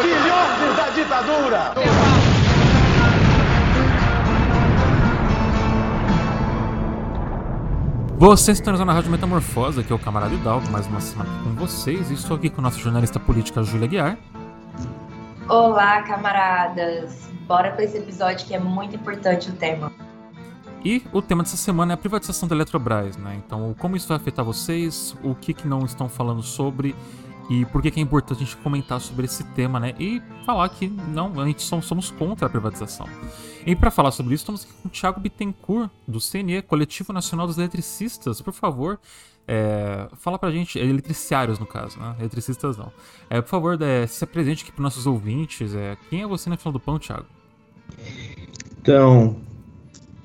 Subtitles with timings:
[0.00, 1.74] Filhotes da ditadura!
[8.16, 12.10] Vocês estão na Rádio Metamorfose, aqui é o Camarada Hidalgo, mais uma semana com vocês.
[12.10, 14.18] E estou aqui com a nossa jornalista política, Júlia Guiar.
[15.48, 17.30] Olá, camaradas!
[17.46, 19.90] Bora para esse episódio que é muito importante o tema.
[20.84, 23.40] E o tema dessa semana é a privatização da Eletrobras, né?
[23.44, 26.94] Então, como isso vai afetar vocês, o que, que não estão falando sobre
[27.50, 29.94] e por que, que é importante a gente comentar sobre esse tema, né?
[29.98, 33.06] E falar que não, a gente somos contra a privatização.
[33.66, 37.46] E para falar sobre isso, estamos aqui com o Thiago Bittencourt, do CNE, Coletivo Nacional
[37.46, 38.40] dos Eletricistas.
[38.40, 38.98] Por favor,
[39.48, 42.14] é, fala pra gente, eletriciários no caso, né?
[42.20, 42.92] Eletricistas não.
[43.28, 45.74] É, por favor, é, se apresente aqui para nossos ouvintes.
[45.74, 47.26] É, quem é você na fila do pão, Thiago?
[48.80, 49.36] Então,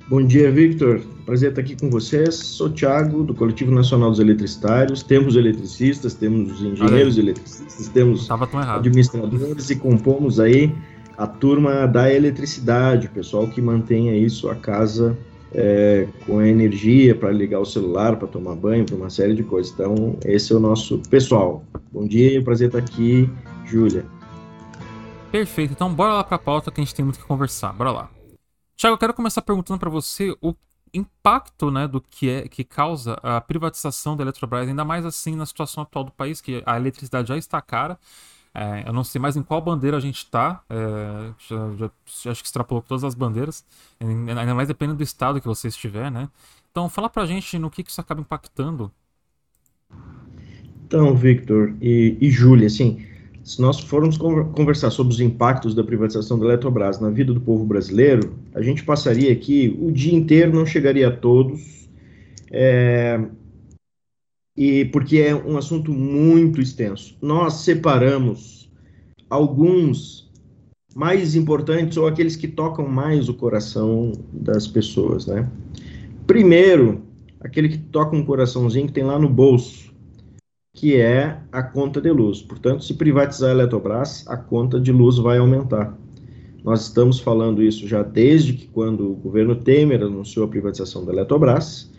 [0.08, 1.02] Bom dia, Victor.
[1.26, 2.36] Prazer estar aqui com vocês.
[2.36, 5.02] Sou Thiago, do Coletivo Nacional dos Eletricitários.
[5.02, 10.72] Temos eletricistas, temos engenheiros eletricistas, temos administradores e compomos aí
[11.18, 15.18] a turma da eletricidade, o pessoal que mantém aí sua casa
[15.52, 19.74] é, com energia para ligar o celular, para tomar banho, para uma série de coisas.
[19.74, 21.64] Então, esse é o nosso pessoal.
[21.92, 23.28] Bom dia, prazer estar aqui,
[23.66, 24.06] Júlia.
[25.32, 25.74] Perfeito.
[25.74, 27.74] Então, bora lá para a pauta que a gente tem muito que conversar.
[27.74, 28.15] Bora lá.
[28.76, 30.54] Tiago, eu quero começar perguntando para você o
[30.94, 35.46] impacto né, do que é que causa a privatização da Eletrobras, ainda mais assim na
[35.46, 37.98] situação atual do país, que a eletricidade já está cara.
[38.54, 41.92] É, eu não sei mais em qual bandeira a gente está, é, já, já,
[42.24, 43.66] já, acho que extrapolou todas as bandeiras,
[44.00, 46.30] ainda mais dependendo do estado que você estiver, né?
[46.72, 48.92] Então, fala pra gente no que, que isso acaba impactando.
[50.86, 53.06] Então, Victor e, e Júlia, assim,
[53.46, 57.64] se nós formos conversar sobre os impactos da privatização da Eletrobras na vida do povo
[57.64, 61.88] brasileiro, a gente passaria aqui o dia inteiro, não chegaria a todos,
[62.52, 63.24] é,
[64.58, 67.16] e porque é um assunto muito extenso.
[67.22, 68.68] Nós separamos
[69.30, 70.28] alguns
[70.96, 75.48] mais importantes ou aqueles que tocam mais o coração das pessoas, né?
[76.26, 77.04] Primeiro,
[77.40, 79.85] aquele que toca um coraçãozinho que tem lá no bolso,
[80.76, 82.42] que é a conta de luz.
[82.42, 85.98] Portanto, se privatizar a Eletrobras, a conta de luz vai aumentar.
[86.64, 91.14] Nós estamos falando isso já desde que quando o governo Temer anunciou a privatização da
[91.14, 91.90] Eletrobras,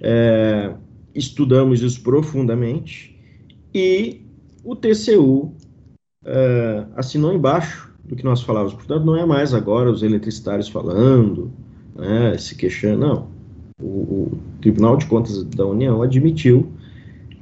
[0.00, 0.72] é,
[1.14, 3.14] estudamos isso profundamente
[3.74, 4.22] e
[4.64, 5.52] o TCU
[6.24, 8.72] é, assinou embaixo do que nós falávamos.
[8.72, 11.52] Portanto, não é mais agora os eletricitários falando,
[11.94, 13.28] né, se queixando, não.
[13.78, 16.72] O, o Tribunal de Contas da União admitiu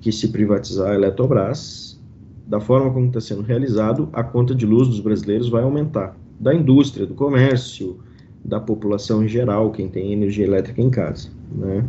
[0.00, 2.00] que se privatizar a Eletrobras,
[2.46, 6.16] da forma como está sendo realizado, a conta de luz dos brasileiros vai aumentar.
[6.38, 7.98] Da indústria, do comércio,
[8.44, 11.28] da população em geral, quem tem energia elétrica em casa.
[11.54, 11.84] Né?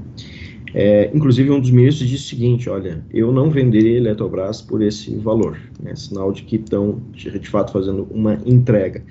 [0.73, 4.81] É, inclusive, um dos ministros disse o seguinte: olha, eu não venderia a Eletrobras por
[4.81, 5.95] esse valor, né?
[5.95, 9.03] sinal de que estão, de fato, fazendo uma entrega.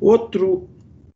[0.00, 0.68] Outro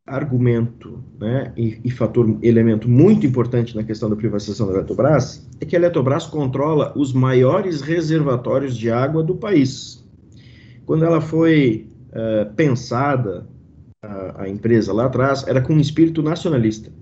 [0.07, 5.65] argumento né, e, e, fator, elemento muito importante na questão da privatização da Eletrobras é
[5.65, 10.05] que a Eletrobras controla os maiores reservatórios de água do país.
[10.85, 13.47] Quando ela foi uh, pensada,
[14.01, 16.93] a, a, empresa lá atrás, era com um espírito nacionalista.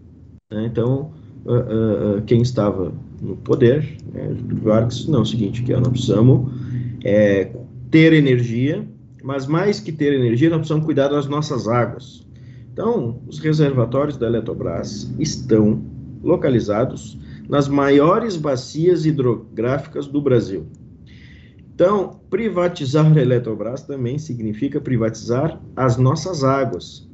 [0.50, 0.64] Né?
[0.64, 1.12] Então,
[1.44, 2.90] uh, uh, quem estava
[3.20, 6.50] no poder, né, Vargas, não, é o seguinte, que nós precisamos
[7.04, 7.50] é,
[7.90, 8.82] ter energia,
[9.22, 12.23] mas mais que ter energia, nós precisamos cuidar das nossas águas.
[12.74, 15.80] Então, os reservatórios da Eletrobras estão
[16.24, 17.16] localizados
[17.48, 20.66] nas maiores bacias hidrográficas do Brasil.
[21.72, 27.08] Então, privatizar a Eletrobras também significa privatizar as nossas águas.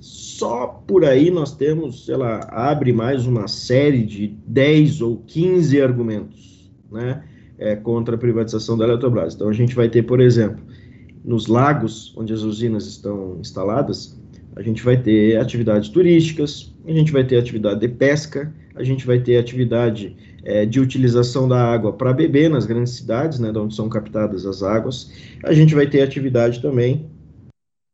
[0.00, 6.70] Só por aí nós temos, lá, abre mais uma série de 10 ou 15 argumentos
[6.92, 7.24] né,
[7.56, 9.34] é, contra a privatização da Eletrobras.
[9.34, 10.62] Então, a gente vai ter, por exemplo,
[11.24, 14.13] nos lagos onde as usinas estão instaladas,
[14.56, 19.06] a gente vai ter atividades turísticas, a gente vai ter atividade de pesca, a gente
[19.06, 23.58] vai ter atividade é, de utilização da água para beber nas grandes cidades, né, de
[23.58, 25.10] onde são captadas as águas,
[25.42, 27.06] a gente vai ter atividade também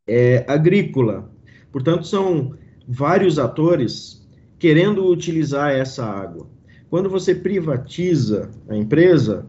[0.06, 1.30] é, agrícola.
[1.72, 2.54] Portanto, são
[2.86, 4.26] vários atores
[4.58, 6.46] querendo utilizar essa água.
[6.90, 9.46] Quando você privatiza a empresa,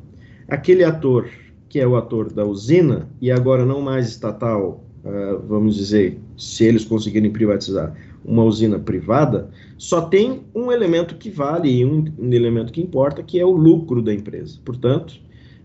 [0.47, 1.29] aquele ator
[1.67, 6.65] que é o ator da usina e agora não mais estatal uh, vamos dizer, se
[6.65, 12.31] eles conseguirem privatizar uma usina privada, só tem um elemento que vale e um, um
[12.31, 14.59] elemento que importa, que é o lucro da empresa.
[14.63, 15.19] Portanto,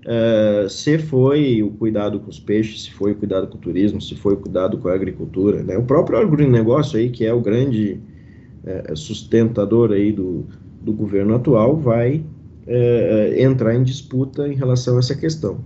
[0.05, 4.00] uh, se foi o cuidado com os peixes, se foi o cuidado com o turismo,
[4.00, 5.77] se foi o cuidado com a agricultura, né?
[5.77, 8.00] o próprio agronegócio aí, que é o grande
[8.67, 10.44] é, sustentador aí do,
[10.83, 12.25] do governo atual vai
[12.67, 15.59] é, entrar em disputa em relação a essa questão.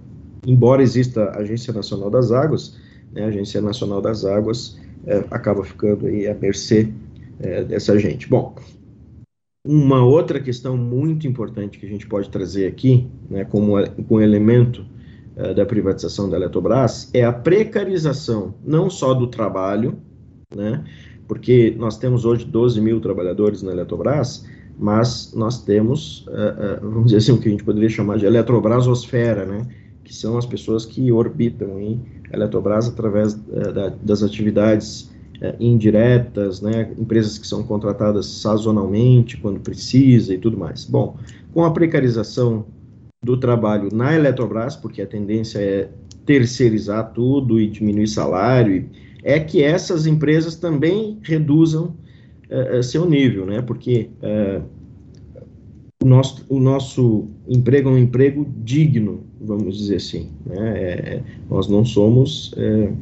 [0.46, 2.78] Embora exista a Agência Nacional das Águas,
[3.12, 6.88] né, a Agência Nacional das Águas é, acaba ficando aí à mercê
[7.40, 8.28] é, dessa gente.
[8.28, 8.54] Bom,
[9.64, 13.74] uma outra questão muito importante que a gente pode trazer aqui, né, como,
[14.08, 14.86] como elemento
[15.36, 19.98] uh, da privatização da Eletrobras, é a precarização não só do trabalho,
[20.54, 20.82] né,
[21.28, 24.46] porque nós temos hoje 12 mil trabalhadores na Eletrobras,
[24.78, 28.24] mas nós temos, uh, uh, vamos dizer assim, o que a gente poderia chamar de
[28.24, 29.66] Eletrobrasosfera, né,
[30.10, 32.00] que são as pessoas que orbitam em
[32.32, 35.08] Eletrobras através da, das atividades
[35.40, 40.84] é, indiretas, né, empresas que são contratadas sazonalmente, quando precisa e tudo mais.
[40.84, 41.16] Bom,
[41.54, 42.66] com a precarização
[43.22, 45.88] do trabalho na Eletrobras, porque a tendência é
[46.26, 48.90] terceirizar tudo e diminuir salário,
[49.22, 51.94] é que essas empresas também reduzam
[52.48, 54.10] é seu nível, né, porque
[56.02, 60.28] o nosso, o nosso emprego é um emprego digno, vamos dizer assim.
[60.44, 60.82] Né?
[60.82, 62.92] É, nós não somos é,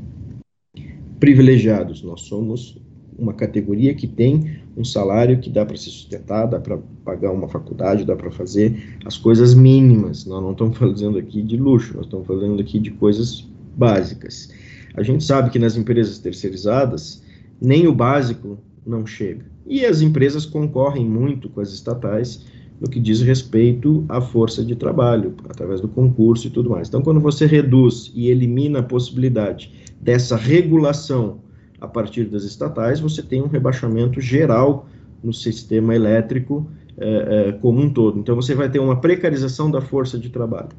[1.18, 2.02] privilegiados.
[2.02, 2.80] Nós somos
[3.18, 7.48] uma categoria que tem um salário que dá para se sustentar, dá para pagar uma
[7.48, 10.24] faculdade, dá para fazer as coisas mínimas.
[10.24, 13.46] Nós não estamos falando aqui de luxo, nós estamos falando aqui de coisas
[13.76, 14.50] básicas.
[14.94, 17.22] A gente sabe que nas empresas terceirizadas,
[17.60, 19.44] nem o básico não chega.
[19.66, 22.46] E as empresas concorrem muito com as estatais
[22.80, 26.88] no que diz respeito à força de trabalho, através do concurso e tudo mais.
[26.88, 31.38] Então, quando você reduz e elimina a possibilidade dessa regulação
[31.80, 34.86] a partir das estatais, você tem um rebaixamento geral
[35.22, 38.18] no sistema elétrico é, é, como um todo.
[38.18, 40.70] Então, você vai ter uma precarização da força de trabalho.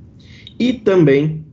[0.58, 1.44] E também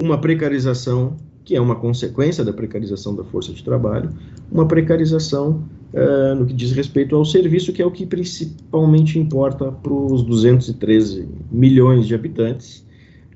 [0.00, 4.10] uma precarização, que é uma consequência da precarização da força de trabalho,
[4.50, 9.70] uma precarização é, no que diz respeito ao serviço, que é o que principalmente importa
[9.70, 12.84] para os 213 milhões de habitantes,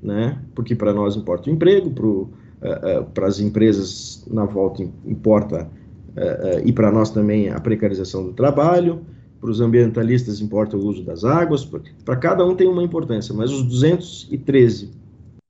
[0.01, 0.37] né?
[0.53, 2.29] porque para nós importa o emprego, para uh,
[2.61, 8.33] uh, para as empresas na volta importa uh, e para nós também a precarização do
[8.33, 9.01] trabalho,
[9.39, 11.67] para os ambientalistas importa o uso das águas,
[12.05, 14.91] para cada um tem uma importância, mas os 213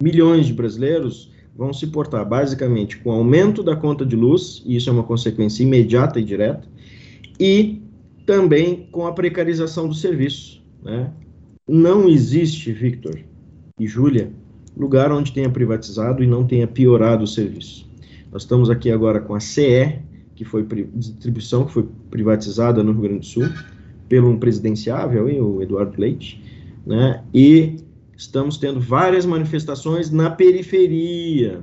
[0.02, 4.90] milhões de brasileiros vão se portar basicamente com aumento da conta de luz, e isso
[4.90, 6.68] é uma consequência imediata e direta,
[7.42, 7.82] e
[8.24, 10.64] também com a precarização do serviço.
[10.84, 11.12] Né?
[11.68, 13.20] Não existe, Victor
[13.80, 14.32] e Júlia,
[14.78, 17.90] lugar onde tenha privatizado e não tenha piorado o serviço.
[18.32, 20.00] Nós estamos aqui agora com a CE,
[20.36, 23.50] que foi distribuição que foi privatizada no Rio Grande do Sul
[24.08, 26.44] pelo um presidenciável, o Eduardo Leite,
[26.86, 27.24] né?
[27.34, 27.78] E
[28.16, 31.62] estamos tendo várias manifestações na periferia.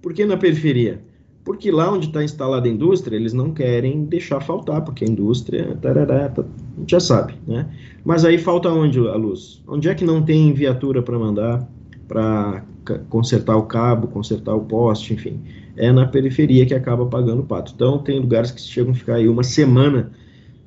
[0.00, 1.02] Por que na periferia?
[1.48, 5.74] Porque lá onde está instalada a indústria, eles não querem deixar faltar, porque a indústria,
[5.80, 7.66] tarará, tá, a gente já sabe, né?
[8.04, 9.62] Mas aí falta onde a luz?
[9.66, 11.66] Onde é que não tem viatura para mandar?
[12.08, 12.64] para
[13.10, 15.40] consertar o cabo, consertar o poste, enfim.
[15.76, 17.72] É na periferia que acaba pagando o pato.
[17.74, 20.10] Então, tem lugares que chegam a ficar aí uma semana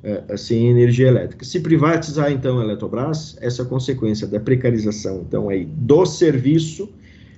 [0.03, 1.43] é, sem energia elétrica.
[1.43, 6.87] Se privatizar, então, a Eletrobras, essa consequência da precarização, então, aí, do serviço,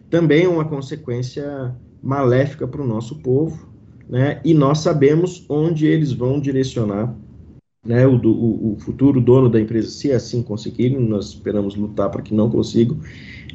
[0.10, 3.68] também é uma consequência maléfica para o nosso povo,
[4.10, 4.42] né?
[4.44, 7.16] E nós sabemos onde eles vão direcionar
[7.86, 12.34] né, o, o, futuro dono da empresa, se assim conseguirem, nós esperamos lutar para que
[12.34, 12.98] não consigam,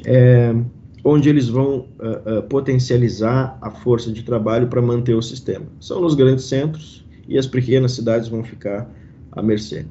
[0.05, 0.55] é,
[1.03, 5.65] onde eles vão uh, uh, potencializar a força de trabalho para manter o sistema.
[5.79, 8.91] São nos grandes centros e as pequenas cidades vão ficar
[9.31, 9.85] à mercê.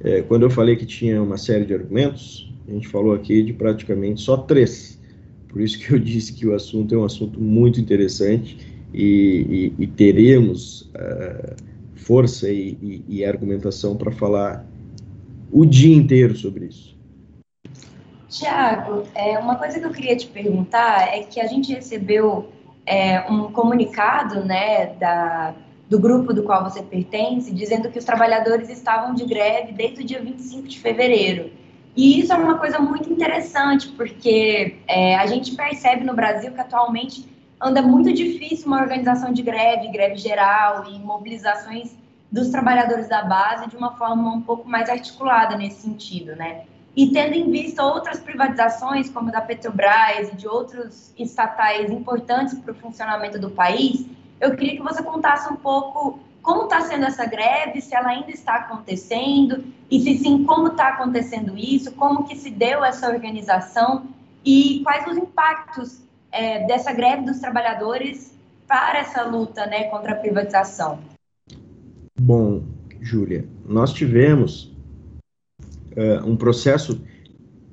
[0.00, 3.52] É, quando eu falei que tinha uma série de argumentos, a gente falou aqui de
[3.52, 4.99] praticamente só três.
[5.50, 8.56] Por isso que eu disse que o assunto é um assunto muito interessante
[8.94, 11.54] e, e, e teremos uh,
[11.96, 14.64] força e, e argumentação para falar
[15.52, 16.98] o dia inteiro sobre isso.
[18.28, 22.48] Tiago, é, uma coisa que eu queria te perguntar é que a gente recebeu
[22.86, 25.54] é, um comunicado né, da,
[25.88, 30.04] do grupo do qual você pertence, dizendo que os trabalhadores estavam de greve desde o
[30.04, 31.50] dia 25 de fevereiro.
[31.96, 36.60] E isso é uma coisa muito interessante, porque é, a gente percebe no Brasil que
[36.60, 37.28] atualmente
[37.60, 41.94] anda muito difícil uma organização de greve, greve geral e mobilizações
[42.30, 46.62] dos trabalhadores da base de uma forma um pouco mais articulada nesse sentido, né?
[46.96, 52.72] E tendo em vista outras privatizações, como da Petrobras e de outros estatais importantes para
[52.72, 54.06] o funcionamento do país,
[54.40, 58.30] eu queria que você contasse um pouco como está sendo essa greve, se ela ainda
[58.30, 64.06] está acontecendo, e se sim, como está acontecendo isso, como que se deu essa organização
[64.44, 66.00] e quais os impactos
[66.32, 68.34] é, dessa greve dos trabalhadores
[68.66, 71.00] para essa luta né, contra a privatização.
[72.18, 72.62] Bom,
[73.00, 74.72] Júlia, nós tivemos
[75.96, 77.02] uh, um processo,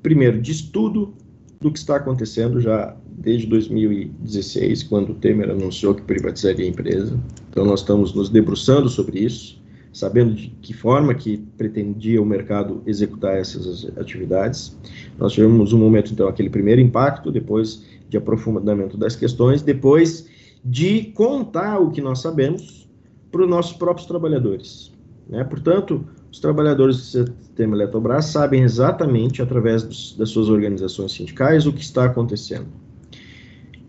[0.02, 1.14] primeiro, de estudo
[1.60, 7.18] do que está acontecendo já desde 2016, quando o Temer anunciou que privatizaria a empresa.
[7.50, 9.60] Então, nós estamos nos debruçando sobre isso,
[9.92, 14.76] sabendo de que forma que pretendia o mercado executar essas atividades.
[15.18, 20.28] Nós tivemos um momento, então, aquele primeiro impacto, depois de aprofundamento das questões, depois
[20.64, 22.88] de contar o que nós sabemos
[23.30, 24.92] para os nossos próprios trabalhadores.
[25.28, 25.44] Né?
[25.44, 31.72] Portanto, os trabalhadores do sistema Eletrobras sabem exatamente, através dos, das suas organizações sindicais, o
[31.72, 32.68] que está acontecendo.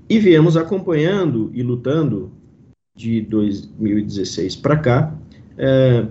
[0.09, 2.31] E viemos acompanhando e lutando
[2.95, 5.15] de 2016 para cá,
[5.57, 6.07] é,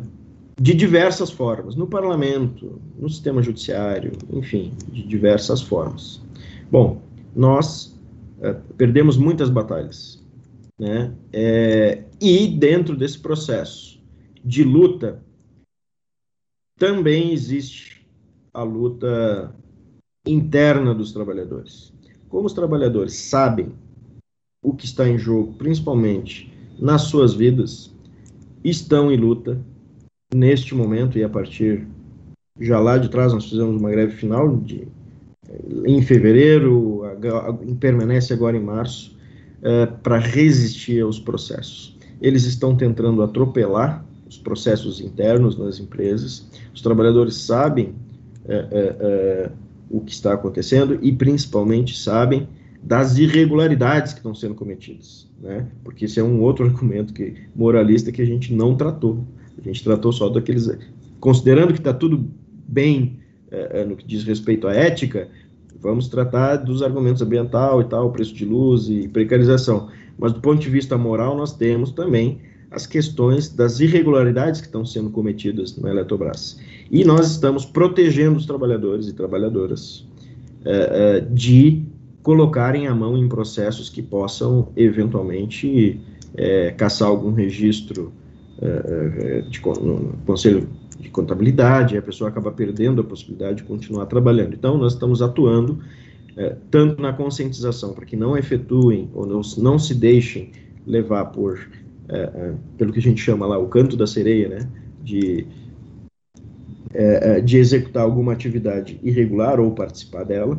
[0.61, 6.21] de diversas formas, no parlamento, no sistema judiciário, enfim, de diversas formas.
[6.71, 7.01] Bom,
[7.35, 7.99] nós
[8.41, 10.25] é, perdemos muitas batalhas,
[10.79, 11.13] né?
[11.33, 14.01] É, e dentro desse processo
[14.45, 15.21] de luta
[16.79, 18.07] também existe
[18.55, 19.55] a luta
[20.27, 21.93] interna dos trabalhadores.
[22.29, 23.73] Como os trabalhadores sabem
[24.63, 27.93] o que está em jogo, principalmente nas suas vidas,
[28.63, 29.61] estão em luta
[30.33, 31.87] neste momento e a partir
[32.61, 34.87] já lá de trás nós fizemos uma greve final de
[35.87, 37.03] em fevereiro,
[37.81, 39.17] permanece agora em março,
[39.63, 41.97] é, para resistir aos processos.
[42.21, 47.95] Eles estão tentando atropelar os processos internos nas empresas, os trabalhadores sabem
[48.47, 49.51] é, é, é,
[49.91, 52.49] o que está acontecendo e, principalmente, sabem
[52.83, 55.67] das irregularidades que estão sendo cometidas, né?
[55.83, 59.25] Porque esse é um outro argumento que moralista que a gente não tratou.
[59.59, 60.71] A gente tratou só daqueles,
[61.19, 62.31] considerando que está tudo
[62.69, 63.19] bem
[63.51, 65.29] é, é, no que diz respeito à ética,
[65.81, 69.89] vamos tratar dos argumentos ambiental e tal, preço de luz e precarização.
[70.19, 74.85] Mas do ponto de vista moral, nós temos também as questões das irregularidades que estão
[74.85, 76.61] sendo cometidas na Eletrobras.
[76.91, 80.07] E nós estamos protegendo os trabalhadores e trabalhadoras
[80.65, 81.83] é, é, de
[82.23, 86.01] colocarem a mão em processos que possam, eventualmente,
[86.35, 88.13] é, caçar algum registro
[89.49, 94.53] de, no Conselho de Contabilidade, e a pessoa acaba perdendo a possibilidade de continuar trabalhando.
[94.53, 95.79] Então, nós estamos atuando
[96.71, 100.51] tanto na conscientização, para que não efetuem ou não, não se deixem
[100.85, 101.57] levar por
[102.11, 104.69] é, é, pelo que a gente chama lá o canto da sereia, né,
[105.03, 105.47] de,
[106.95, 110.59] é, é, de executar alguma atividade irregular ou participar dela,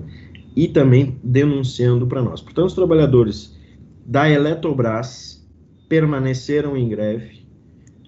[0.55, 2.41] e também denunciando para nós.
[2.41, 3.57] Portanto, os trabalhadores
[4.05, 5.43] da Eletrobras
[5.87, 7.47] permaneceram em greve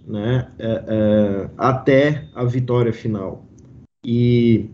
[0.05, 3.47] né, é, até a vitória final.
[4.05, 4.69] E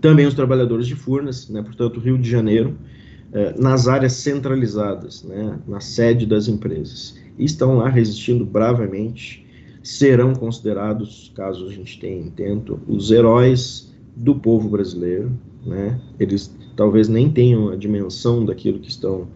[0.00, 2.76] também os trabalhadores de Furnas, né, portanto, Rio de Janeiro,
[3.58, 9.46] nas áreas centralizadas, né, na sede das empresas estão lá resistindo bravamente,
[9.82, 15.30] serão considerados, caso a gente tenha intento, os heróis do povo brasileiro,
[15.66, 16.00] né?
[16.18, 19.26] Eles talvez nem tenham a dimensão daquilo que estão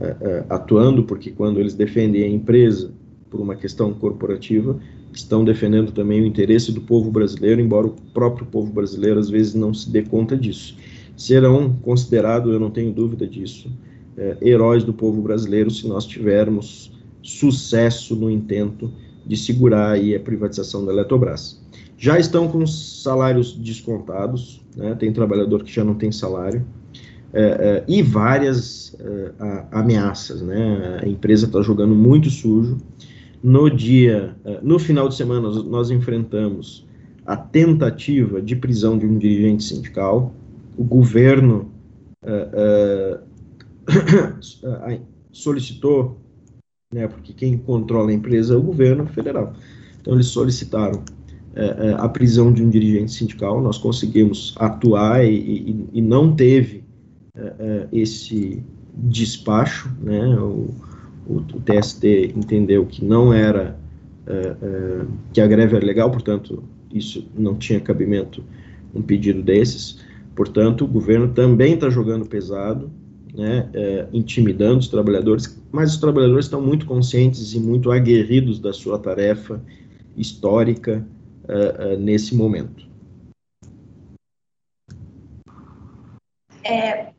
[0.00, 2.90] é, é, atuando, porque quando eles defendem a empresa
[3.30, 4.78] por uma questão corporativa,
[5.12, 9.54] estão defendendo também o interesse do povo brasileiro, embora o próprio povo brasileiro às vezes
[9.54, 10.76] não se dê conta disso.
[11.16, 13.70] Serão considerados, eu não tenho dúvida disso,
[14.16, 16.92] é, heróis do povo brasileiro se nós tivermos
[17.26, 18.90] sucesso no intento
[19.26, 21.60] de segurar aí a privatização da Eletrobras.
[21.98, 26.64] Já estão com salários descontados, né, tem trabalhador que já não tem salário,
[27.32, 32.78] é, é, e várias é, a, ameaças, né, a empresa está jogando muito sujo.
[33.42, 36.86] No dia, é, no final de semana, nós, nós enfrentamos
[37.26, 40.32] a tentativa de prisão de um dirigente sindical,
[40.76, 41.72] o governo
[42.22, 43.18] é,
[43.88, 45.00] é,
[45.32, 46.18] solicitou
[46.92, 49.52] né, porque quem controla a empresa é o governo federal.
[50.00, 51.02] Então, eles solicitaram
[51.54, 56.34] é, é, a prisão de um dirigente sindical, nós conseguimos atuar e, e, e não
[56.34, 56.84] teve
[57.34, 58.62] é, é esse
[58.94, 60.70] despacho, né, o,
[61.26, 63.78] o, o, TST entendeu que não era,
[64.26, 66.62] é, é, que a greve era legal, portanto,
[66.92, 68.44] isso não tinha cabimento
[68.94, 69.98] um pedido desses,
[70.34, 72.90] portanto, o governo também está jogando pesado,
[73.36, 78.72] né, é, intimidando os trabalhadores, mas os trabalhadores estão muito conscientes e muito aguerridos da
[78.72, 79.60] sua tarefa
[80.16, 81.06] histórica
[81.46, 82.86] é, é, nesse momento.
[86.64, 87.10] É,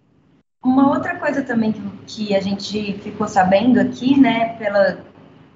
[0.63, 5.05] uma outra coisa também que, que, a gente ficou sabendo aqui, né, pela,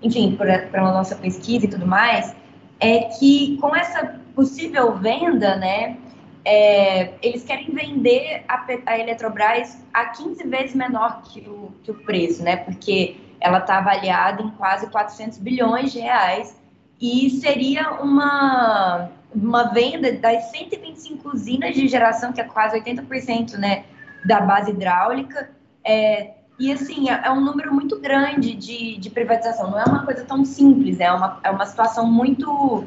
[0.02, 2.36] enfim, por, pela nossa pesquisa e tudo mais,
[2.80, 5.98] é que com essa possível venda, né,
[6.44, 11.96] é, eles querem vender a, a, Eletrobras a 15 vezes menor que o, que o
[11.96, 12.58] preço, né?
[12.58, 16.56] Porque ela está avaliada em quase 400 bilhões de reais
[17.00, 23.86] e seria uma, uma venda das 125 usinas de geração, que é quase 80% né,
[24.26, 25.50] da base hidráulica,
[25.84, 30.06] é, e assim, é, é um número muito grande de, de privatização, não é uma
[30.06, 32.86] coisa tão simples, é uma, é uma situação muito.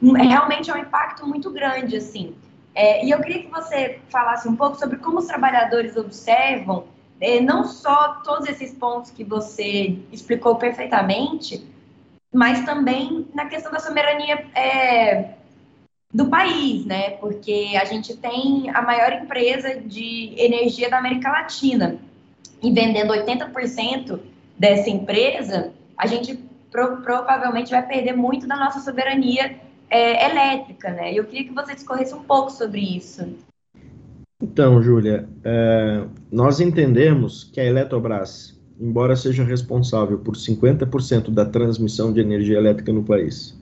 [0.00, 2.36] Realmente é um impacto muito grande, assim.
[2.76, 6.84] É, e eu queria que você falasse um pouco sobre como os trabalhadores observam
[7.18, 11.66] é, não só todos esses pontos que você explicou perfeitamente,
[12.30, 15.30] mas também na questão da soberania é,
[16.12, 17.12] do país, né?
[17.12, 21.98] Porque a gente tem a maior empresa de energia da América Latina
[22.62, 24.20] e vendendo 80%
[24.58, 26.38] dessa empresa, a gente
[26.70, 29.58] pro, provavelmente vai perder muito da nossa soberania
[29.90, 31.12] é, elétrica, né?
[31.12, 33.26] Eu queria que você discorresse um pouco sobre isso.
[34.42, 42.12] Então, Júlia, é, nós entendemos que a Eletrobras, embora seja responsável por 50% da transmissão
[42.12, 43.58] de energia elétrica no país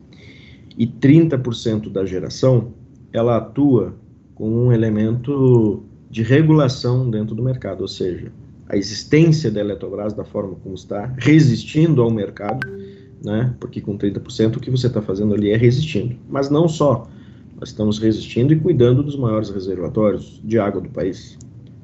[0.77, 2.75] e 30% da geração,
[3.13, 3.95] ela atua
[4.35, 8.33] como um elemento de regulação dentro do mercado, ou seja,
[8.69, 12.67] a existência da Eletrobras da forma como está, resistindo ao mercado,
[13.25, 13.55] né?
[13.59, 16.15] Porque com 30% o que você está fazendo ali é resistindo.
[16.29, 17.09] Mas não só.
[17.59, 21.39] Nós estamos resistindo e cuidando dos maiores reservatórios de água do país.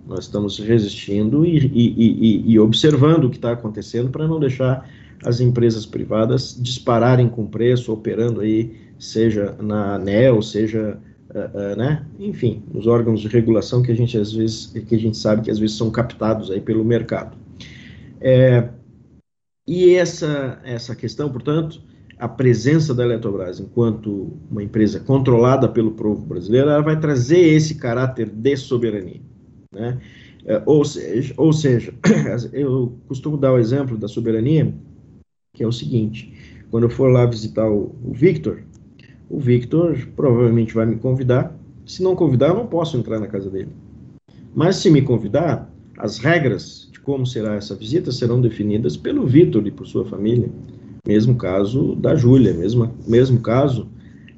[0.06, 4.86] Nós estamos resistindo e, e, e, e observando o que está acontecendo para não deixar
[5.24, 10.98] as empresas privadas dispararem com preço, operando aí, seja na ANEL, seja,
[11.30, 14.98] uh, uh, né, enfim, nos órgãos de regulação que a gente às vezes, que a
[14.98, 17.36] gente sabe que às vezes são captados aí pelo mercado.
[18.20, 18.68] É,
[19.72, 21.80] e essa, essa questão, portanto,
[22.18, 27.76] a presença da Eletrobras enquanto uma empresa controlada pelo povo brasileiro, ela vai trazer esse
[27.76, 29.20] caráter de soberania.
[29.72, 30.00] Né?
[30.44, 31.94] É, ou, seja, ou seja,
[32.52, 34.74] eu costumo dar o exemplo da soberania,
[35.52, 36.34] que é o seguinte:
[36.68, 38.64] quando eu for lá visitar o, o Victor,
[39.28, 41.56] o Victor provavelmente vai me convidar.
[41.86, 43.70] Se não convidar, eu não posso entrar na casa dele.
[44.52, 45.69] Mas se me convidar,
[46.02, 50.48] as regras como será essa visita serão definidas pelo Vitor e por sua família.
[51.06, 53.88] Mesmo caso da Júlia, mesmo, mesmo caso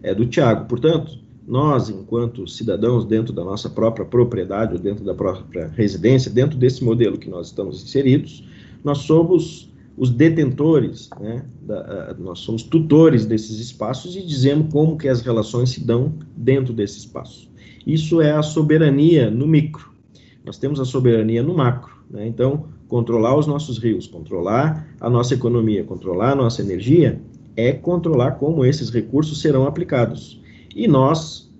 [0.02, 0.66] é do Tiago.
[0.66, 6.56] Portanto, nós, enquanto cidadãos, dentro da nossa própria propriedade, ou dentro da própria residência, dentro
[6.56, 8.42] desse modelo que nós estamos inseridos,
[8.82, 15.08] nós somos os detentores, né, da, nós somos tutores desses espaços e dizemos como que
[15.08, 17.50] as relações se dão dentro desse espaço.
[17.86, 19.91] Isso é a soberania no micro.
[20.44, 21.92] Nós temos a soberania no macro.
[22.10, 22.26] Né?
[22.26, 27.20] Então, controlar os nossos rios, controlar a nossa economia, controlar a nossa energia,
[27.56, 30.40] é controlar como esses recursos serão aplicados.
[30.74, 31.50] E nós,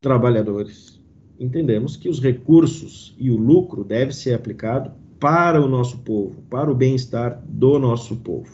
[0.00, 1.00] trabalhadores,
[1.38, 6.70] entendemos que os recursos e o lucro deve ser aplicado para o nosso povo, para
[6.70, 8.50] o bem-estar do nosso povo.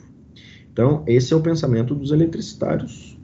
[0.72, 3.18] Então, esse é o pensamento dos eletricitários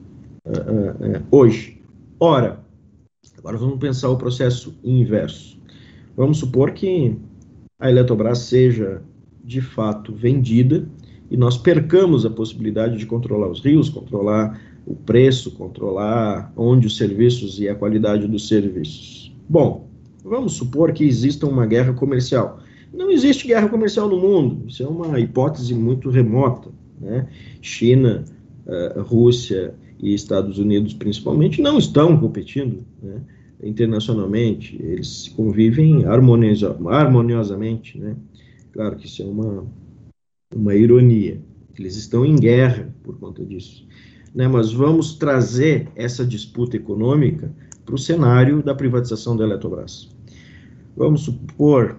[0.45, 1.81] uh, uh, uh, hoje.
[2.19, 2.59] Ora,
[3.37, 5.58] agora vamos pensar o processo inverso.
[6.19, 7.15] Vamos supor que
[7.79, 9.01] a Eletrobras seja
[9.41, 10.85] de fato vendida
[11.31, 16.97] e nós percamos a possibilidade de controlar os rios, controlar o preço, controlar onde os
[16.97, 19.33] serviços e a qualidade dos serviços.
[19.47, 19.87] Bom,
[20.21, 22.59] vamos supor que exista uma guerra comercial.
[22.93, 26.69] Não existe guerra comercial no mundo, isso é uma hipótese muito remota.
[26.99, 27.29] Né?
[27.61, 28.25] China,
[28.67, 32.83] uh, Rússia e Estados Unidos, principalmente, não estão competindo.
[33.01, 33.21] Né?
[33.63, 38.15] Internacionalmente, eles convivem harmoniosa, harmoniosamente, né?
[38.71, 39.65] Claro que isso é uma,
[40.55, 41.41] uma ironia.
[41.77, 43.87] Eles estão em guerra por conta disso.
[44.33, 44.47] Né?
[44.47, 47.51] Mas vamos trazer essa disputa econômica
[47.85, 50.09] para o cenário da privatização da Eletrobras.
[50.95, 51.97] Vamos supor,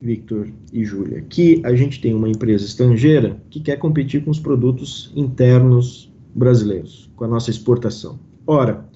[0.00, 4.40] Victor e Júlia, que a gente tem uma empresa estrangeira que quer competir com os
[4.40, 8.18] produtos internos brasileiros, com a nossa exportação.
[8.46, 8.88] Ora,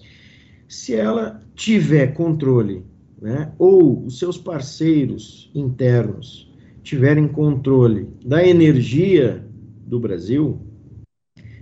[0.66, 2.82] se ela tiver controle,
[3.20, 9.44] né, ou os seus parceiros internos tiverem controle da energia
[9.86, 10.60] do Brasil,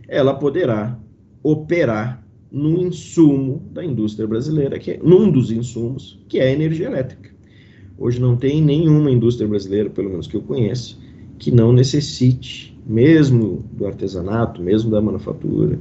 [0.08, 0.98] ela poderá
[1.42, 6.86] operar no insumo da indústria brasileira, que é num dos insumos, que é a energia
[6.86, 7.30] elétrica.
[7.96, 10.96] Hoje não tem nenhuma indústria brasileira, pelo menos que eu conheça,
[11.38, 15.78] que não necessite, mesmo do artesanato, mesmo da manufatura,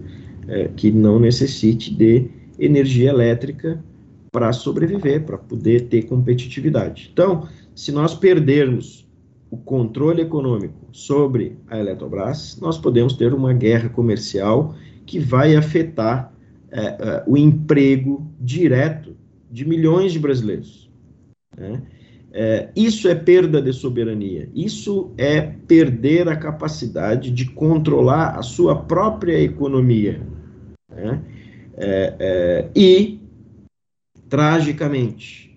[0.47, 2.28] é, que não necessite de
[2.60, 3.84] energia elétrica
[4.31, 7.09] para sobreviver, para poder ter competitividade.
[7.11, 9.07] Então, se nós perdermos
[9.49, 14.73] o controle econômico sobre a Eletrobras, nós podemos ter uma guerra comercial
[15.05, 16.33] que vai afetar
[16.71, 19.13] é, é, o emprego direto
[19.51, 20.89] de milhões de brasileiros.
[21.57, 21.81] Né?
[22.31, 28.73] É, isso é perda de soberania, isso é perder a capacidade de controlar a sua
[28.73, 30.21] própria economia.
[30.89, 31.21] Né?
[31.75, 33.19] É, é, e,
[34.31, 35.51] tragicamente,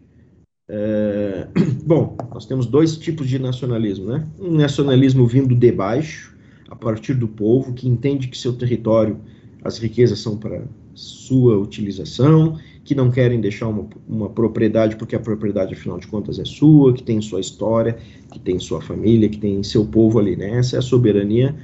[0.68, 1.46] é,
[1.86, 4.26] bom, nós temos dois tipos de nacionalismo, né?
[4.38, 6.36] Um nacionalismo vindo de baixo,
[6.68, 9.16] a partir do povo, que entende que seu território,
[9.62, 15.20] as riquezas são para sua utilização, que não querem deixar uma, uma propriedade porque a
[15.20, 17.96] propriedade, afinal de contas, é sua, que tem sua história,
[18.32, 20.58] que tem sua família, que tem seu povo ali, né?
[20.58, 21.54] Essa é a soberania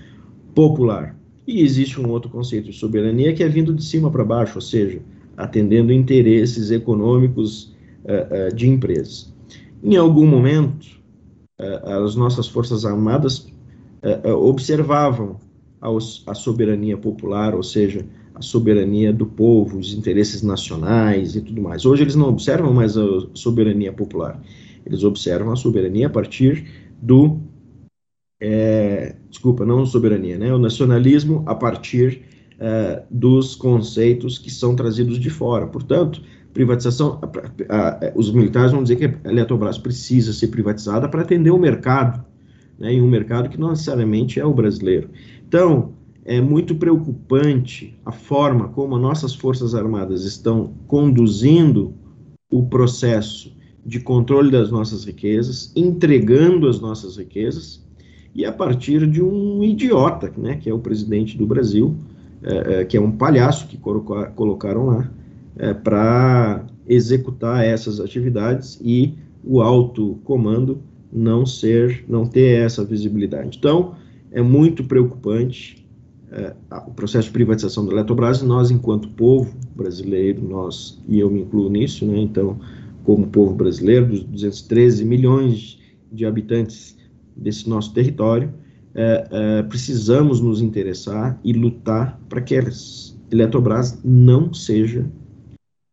[0.54, 1.16] popular.
[1.44, 4.62] E existe um outro conceito de soberania que é vindo de cima para baixo, ou
[4.62, 5.02] seja,
[5.42, 7.74] atendendo interesses econômicos
[8.04, 9.32] uh, uh, de empresas.
[9.82, 10.86] Em algum momento,
[11.60, 13.48] uh, as nossas forças armadas
[14.24, 15.38] observavam
[15.78, 15.88] a,
[16.26, 21.84] a soberania popular, ou seja, a soberania do povo, os interesses nacionais e tudo mais.
[21.84, 24.40] Hoje eles não observam mais a soberania popular,
[24.86, 26.66] eles observam a soberania a partir
[27.02, 27.38] do.
[28.40, 30.54] É, desculpa, não soberania, né?
[30.54, 32.22] O nacionalismo a partir
[32.60, 35.66] é, dos conceitos que são trazidos de fora.
[35.66, 41.08] Portanto, privatização, a, a, a, os militares vão dizer que a Eletrobras precisa ser privatizada
[41.08, 42.22] para atender o mercado,
[42.78, 42.94] né?
[42.94, 45.08] E um mercado que não necessariamente é o brasileiro.
[45.48, 45.94] Então,
[46.24, 51.94] é muito preocupante a forma como as nossas Forças Armadas estão conduzindo
[52.50, 57.82] o processo de controle das nossas riquezas, entregando as nossas riquezas,
[58.34, 61.96] e a partir de um idiota, né, que é o presidente do Brasil,
[62.42, 65.10] é, que é um palhaço que colocaram lá,
[65.56, 73.58] é, para executar essas atividades e o alto comando não ser, não ter essa visibilidade.
[73.58, 73.94] Então,
[74.30, 75.86] é muito preocupante
[76.30, 76.54] é,
[76.86, 81.68] o processo de privatização da Eletrobras, nós, enquanto povo brasileiro, nós, e eu me incluo
[81.68, 82.58] nisso, né, então,
[83.02, 85.78] como povo brasileiro, dos 213 milhões
[86.12, 86.96] de habitantes
[87.36, 88.52] desse nosso território,
[89.00, 92.62] é, é, precisamos nos interessar e lutar para que a
[93.30, 95.10] Eletrobras não seja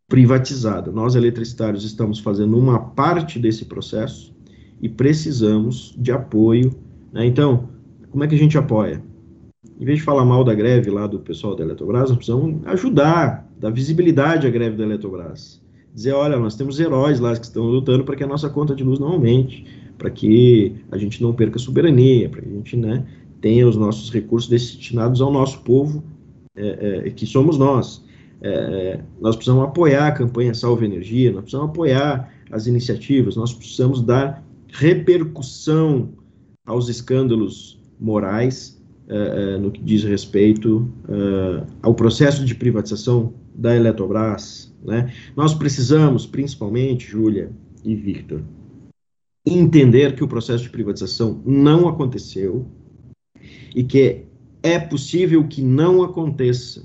[0.09, 0.91] privatizada.
[0.91, 4.35] Nós, eletricitários, estamos fazendo uma parte desse processo
[4.81, 6.75] e precisamos de apoio.
[7.11, 7.25] Né?
[7.25, 7.69] Então,
[8.09, 9.01] como é que a gente apoia?
[9.79, 13.47] em vez de falar mal da greve lá do pessoal da Eletrobras, nós precisamos ajudar,
[13.59, 15.61] dar visibilidade à greve da Eletrobras.
[15.97, 18.83] Dizer, olha, nós temos heróis lá que estão lutando para que a nossa conta de
[18.83, 19.65] luz não aumente,
[19.97, 23.03] para que a gente não perca soberania, para que a gente né,
[23.41, 26.03] tenha os nossos recursos destinados ao nosso povo,
[26.55, 28.05] é, é, que somos nós.
[28.41, 33.51] É, é nós precisamos apoiar a campanha Salve Energia, nós precisamos apoiar as iniciativas, nós
[33.51, 36.09] precisamos dar repercussão
[36.63, 40.87] aos escândalos morais uh, no que diz respeito
[41.81, 44.71] ao processo de privatização da Eletrobras.
[44.87, 45.13] Né?
[45.35, 47.51] Nós precisamos, principalmente, Júlia
[47.83, 48.41] e Victor,
[49.45, 52.65] entender que o processo de privatização não aconteceu
[53.75, 54.23] e que
[54.63, 56.83] é possível que não aconteça.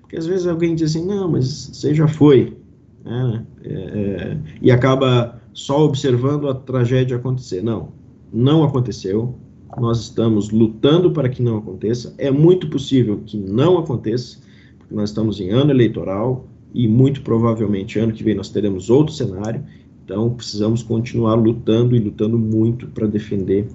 [0.00, 2.56] Porque às vezes alguém diz assim, não, mas você já foi.
[3.04, 3.46] Né?
[3.62, 7.62] É, é, e acaba só observando a tragédia acontecer.
[7.62, 7.92] Não,
[8.32, 9.38] não aconteceu
[9.76, 12.14] nós estamos lutando para que não aconteça.
[12.16, 14.38] É muito possível que não aconteça,
[14.78, 19.14] porque nós estamos em ano eleitoral e muito provavelmente ano que vem nós teremos outro
[19.14, 19.64] cenário.
[20.04, 23.66] Então precisamos continuar lutando e lutando muito para defender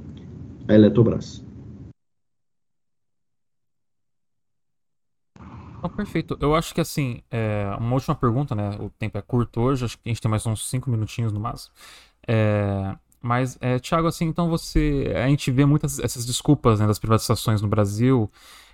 [0.67, 1.43] a Eletrobras.
[5.83, 6.37] Oh, perfeito.
[6.39, 8.77] Eu acho que assim, é, uma última pergunta, né?
[8.79, 11.39] O tempo é curto hoje, acho que a gente tem mais uns cinco minutinhos no
[11.39, 11.73] máximo.
[12.27, 15.13] É, mas, é, Thiago, assim, então você.
[15.15, 18.29] A gente vê muitas essas desculpas né, das privatizações no Brasil.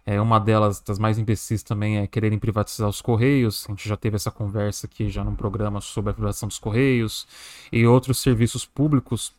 [0.05, 3.65] É, uma delas, das mais imbecis também, é quererem privatizar os Correios.
[3.67, 7.27] A gente já teve essa conversa aqui já num programa sobre a privatização dos Correios
[7.73, 9.33] e outros serviços públicos.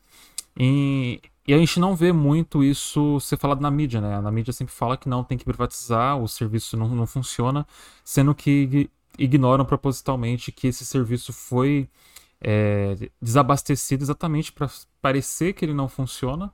[0.58, 4.20] E, e a gente não vê muito isso ser falado na mídia, né?
[4.20, 7.66] Na mídia sempre fala que não tem que privatizar, o serviço não, não funciona,
[8.04, 11.88] sendo que ignoram propositalmente que esse serviço foi
[12.40, 14.70] é, desabastecido exatamente para
[15.00, 16.52] parecer que ele não funciona,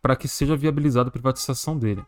[0.00, 2.04] para que seja viabilizada a privatização dele.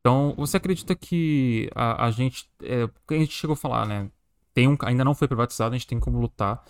[0.00, 2.48] Então, você acredita que a, a gente.
[2.62, 4.10] É, a gente chegou a falar, né?
[4.52, 6.62] Tem um, ainda não foi privatizado, a gente tem como lutar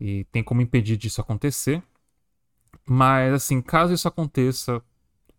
[0.00, 1.82] e tem como impedir disso acontecer.
[2.86, 4.82] Mas, assim, caso isso aconteça,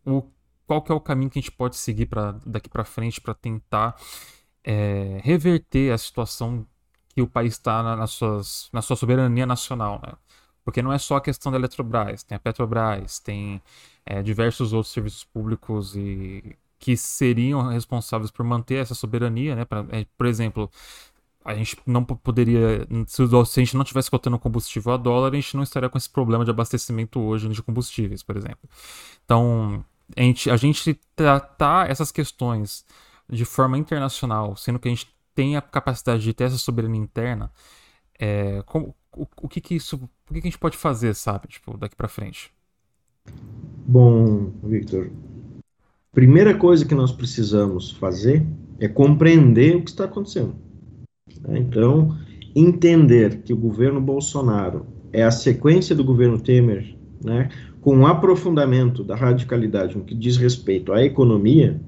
[0.06, 0.24] o,
[0.68, 3.34] qual que é o caminho que a gente pode seguir pra, daqui para frente para
[3.34, 3.96] tentar
[4.64, 6.66] é, reverter a situação
[7.14, 8.06] que o país está na, na,
[8.74, 10.14] na sua soberania nacional, né?
[10.64, 13.62] Porque não é só a questão da Eletrobras, tem a Petrobras, tem
[14.06, 19.66] é, diversos outros serviços públicos e que seriam responsáveis por manter essa soberania, né?
[19.66, 20.70] Pra, é, por exemplo,
[21.44, 25.36] a gente não poderia, se, se a gente não tivesse cotando combustível a dólar, a
[25.36, 28.70] gente não estaria com esse problema de abastecimento hoje de combustíveis, por exemplo.
[29.26, 29.84] Então,
[30.16, 32.86] a gente, a gente tratar essas questões
[33.30, 35.08] de forma internacional, sendo que a gente
[35.42, 37.50] tem a capacidade de ter essa soberania interna,
[38.20, 41.48] é, como, o, o, que que isso, o que, que a gente pode fazer, sabe,
[41.48, 42.52] tipo, daqui para frente?
[43.88, 45.10] Bom, Victor,
[46.12, 48.46] primeira coisa que nós precisamos fazer
[48.80, 50.54] é compreender o que está acontecendo.
[51.42, 51.58] Né?
[51.58, 52.16] Então,
[52.56, 57.50] entender que o governo Bolsonaro é a sequência do governo Temer, né,
[57.82, 61.82] com um aprofundamento da radicalidade no que diz respeito à economia,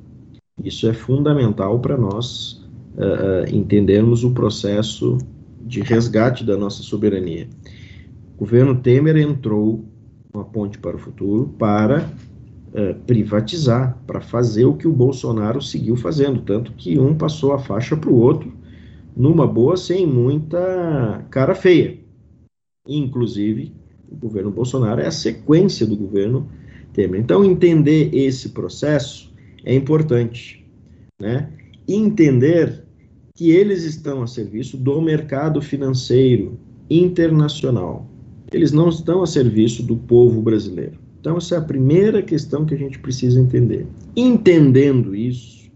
[0.63, 2.62] isso é fundamental para nós
[2.95, 5.17] uh, entendermos o processo
[5.61, 7.47] de resgate da nossa soberania.
[8.35, 9.85] O governo Temer entrou
[10.33, 12.09] uma ponte para o futuro para
[12.69, 17.59] uh, privatizar, para fazer o que o Bolsonaro seguiu fazendo, tanto que um passou a
[17.59, 18.51] faixa para o outro
[19.15, 21.99] numa boa, sem muita cara feia.
[22.87, 23.71] Inclusive,
[24.09, 26.49] o governo Bolsonaro é a sequência do governo
[26.93, 27.21] Temer.
[27.21, 29.31] Então, entender esse processo
[29.63, 30.65] é importante,
[31.19, 31.49] né?
[31.87, 32.82] Entender
[33.35, 38.07] que eles estão a serviço do mercado financeiro internacional.
[38.51, 40.99] Eles não estão a serviço do povo brasileiro.
[41.19, 43.87] Então, essa é a primeira questão que a gente precisa entender.
[44.15, 45.71] Entendendo isso,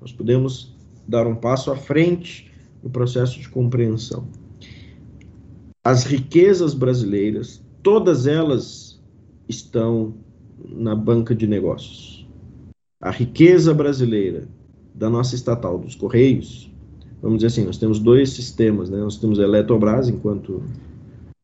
[0.00, 0.74] nós podemos
[1.06, 2.50] dar um passo à frente
[2.82, 4.26] no processo de compreensão.
[5.84, 8.98] As riquezas brasileiras, todas elas
[9.46, 10.14] estão
[10.66, 12.26] na banca de negócios.
[12.98, 14.48] A riqueza brasileira
[14.94, 16.72] da nossa estatal dos Correios,
[17.24, 18.98] vamos dizer assim, nós temos dois sistemas, né?
[18.98, 20.62] Nós temos a Eletrobras enquanto uh,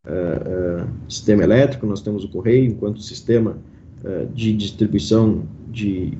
[0.07, 3.57] uh, sistema elétrico, nós temos o Correio enquanto sistema
[4.05, 6.12] uh, de distribuição de,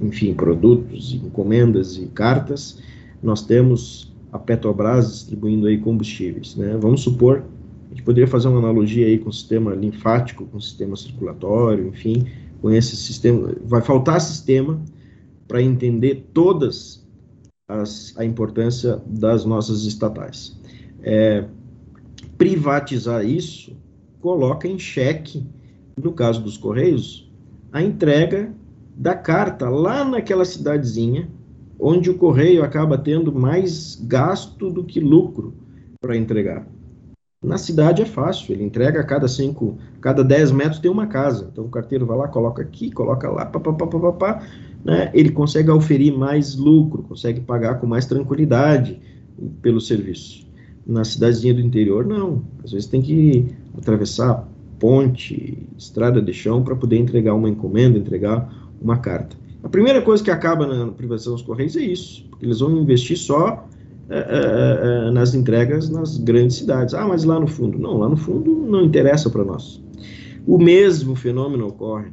[0.00, 2.78] enfim, produtos, encomendas e cartas.
[3.22, 6.78] Nós temos a Petrobras distribuindo aí combustíveis, né?
[6.80, 7.44] Vamos supor
[7.92, 11.88] a gente poderia fazer uma analogia aí com o sistema linfático, com o sistema circulatório,
[11.88, 12.24] enfim,
[12.62, 13.54] com esse sistema.
[13.66, 14.80] Vai faltar sistema
[15.46, 17.01] para entender todas
[17.68, 20.58] as, a importância das nossas estatais.
[21.02, 21.44] É,
[22.36, 23.76] privatizar isso
[24.20, 25.46] coloca em xeque,
[25.96, 27.30] no caso dos Correios,
[27.72, 28.52] a entrega
[28.96, 31.28] da carta lá naquela cidadezinha,
[31.78, 35.54] onde o correio acaba tendo mais gasto do que lucro
[36.00, 36.66] para entregar.
[37.42, 41.48] Na cidade é fácil, ele entrega a cada cinco, cada 10 metros tem uma casa.
[41.50, 44.42] Então o carteiro vai lá, coloca aqui, coloca lá, papapá,
[44.84, 45.10] né?
[45.14, 49.00] ele consegue oferir mais lucro, consegue pagar com mais tranquilidade
[49.60, 50.46] pelo serviço.
[50.86, 52.42] Na cidadezinha do interior, não.
[52.64, 53.46] Às vezes tem que
[53.78, 59.36] atravessar ponte, estrada de chão para poder entregar uma encomenda, entregar uma carta.
[59.62, 63.16] A primeira coisa que acaba na privatização dos Correios é isso, porque eles vão investir
[63.16, 63.64] só
[64.10, 66.94] é, é, nas entregas nas grandes cidades.
[66.94, 67.78] Ah, mas lá no fundo.
[67.78, 69.80] Não, lá no fundo não interessa para nós.
[70.44, 72.10] O mesmo fenômeno ocorre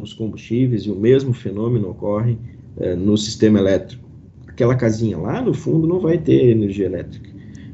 [0.00, 2.38] nos combustíveis e o mesmo fenômeno ocorre
[2.76, 4.08] é, no sistema elétrico.
[4.46, 7.30] Aquela casinha lá no fundo não vai ter energia elétrica.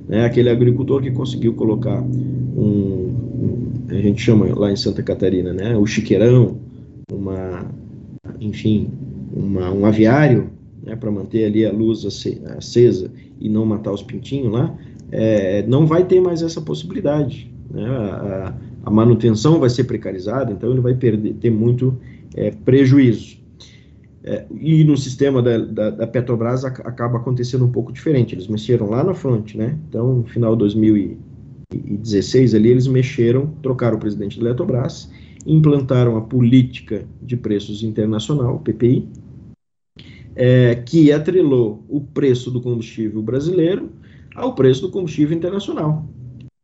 [0.08, 0.24] Né?
[0.24, 2.12] Aquele agricultor que conseguiu colocar um,
[2.56, 6.58] um, a gente chama lá em Santa Catarina, né, o chiqueirão,
[7.12, 7.66] uma,
[8.40, 8.88] enfim,
[9.32, 10.50] uma, um aviário,
[10.82, 12.04] né, para manter ali a luz
[12.56, 13.10] acesa
[13.40, 14.76] e não matar os pintinhos lá,
[15.10, 17.52] é, não vai ter mais essa possibilidade.
[17.70, 17.86] Né?
[17.86, 21.96] A, a, manutenção vai ser precarizada, então ele vai perder, ter muito
[22.34, 23.38] é, prejuízo.
[24.22, 28.34] É, e no sistema da, da, da Petrobras acaba acontecendo um pouco diferente.
[28.34, 29.78] Eles mexeram lá na frente, né?
[29.88, 35.10] Então, no final de 2016 ali, eles mexeram, trocaram o presidente da Petrobras,
[35.46, 39.06] implantaram a política de preços internacional, PPI,
[40.34, 43.90] é, que atrelou o preço do combustível brasileiro
[44.34, 46.06] ao preço do combustível internacional.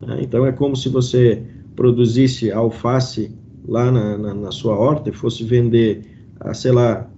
[0.00, 0.20] Né?
[0.22, 1.42] Então é como se você
[1.76, 3.32] produzisse alface
[3.70, 6.02] lá na, na, na, sua horta e fosse vender
[6.40, 7.08] a, sei lá,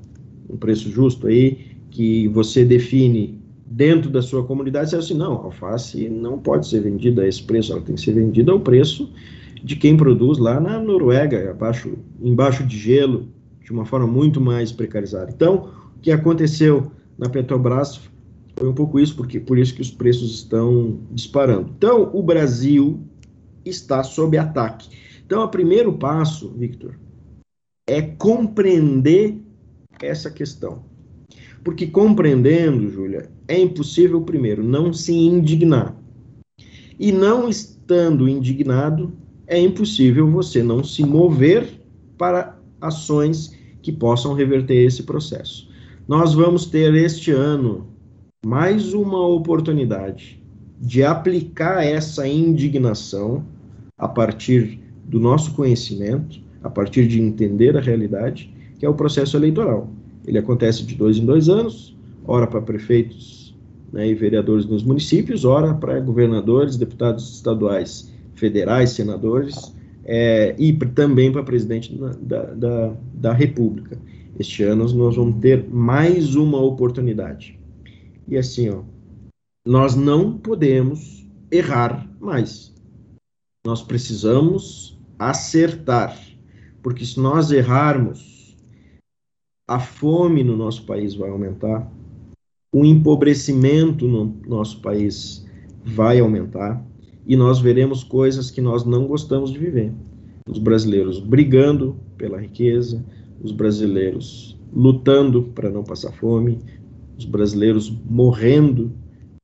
[0.50, 1.58] um preço justo aí,
[1.90, 7.22] que você define dentro da sua comunidade, você assim, não, alface não pode ser vendida
[7.22, 9.10] a esse preço, ela tem que ser vendida ao preço
[9.64, 13.28] de quem produz lá na Noruega, abaixo, embaixo de gelo,
[13.64, 15.32] de uma forma muito mais precarizada.
[15.34, 15.70] Então,
[16.02, 18.00] que aconteceu na Petrobras
[18.56, 21.70] foi um pouco isso, porque por isso que os preços estão disparando.
[21.78, 23.00] Então, o Brasil
[23.64, 24.88] está sob ataque.
[25.32, 27.00] Então, o primeiro passo, Victor,
[27.86, 29.40] é compreender
[30.02, 30.84] essa questão.
[31.64, 35.96] Porque compreendendo, Júlia, é impossível, primeiro, não se indignar.
[37.00, 39.10] E não estando indignado,
[39.46, 41.80] é impossível você não se mover
[42.18, 45.66] para ações que possam reverter esse processo
[46.06, 47.86] nós vamos ter este ano
[48.44, 50.42] mais uma oportunidade
[50.78, 53.46] de aplicar essa indignação
[53.96, 54.81] a partir
[55.12, 59.90] do nosso conhecimento, a partir de entender a realidade, que é o processo eleitoral.
[60.26, 61.94] Ele acontece de dois em dois anos,
[62.24, 63.54] ora para prefeitos
[63.92, 69.74] né, e vereadores nos municípios, ora para governadores, deputados estaduais, federais, senadores,
[70.06, 73.98] é, e também para presidente da, da, da República.
[74.38, 77.60] Este ano nós vamos ter mais uma oportunidade.
[78.26, 78.80] E assim, ó,
[79.66, 82.72] nós não podemos errar mais.
[83.66, 84.98] Nós precisamos
[85.30, 86.18] acertar,
[86.82, 88.56] porque se nós errarmos,
[89.66, 91.90] a fome no nosso país vai aumentar,
[92.74, 95.46] o empobrecimento no nosso país
[95.84, 96.84] vai aumentar
[97.26, 99.92] e nós veremos coisas que nós não gostamos de viver.
[100.48, 103.04] Os brasileiros brigando pela riqueza,
[103.40, 106.58] os brasileiros lutando para não passar fome,
[107.16, 108.92] os brasileiros morrendo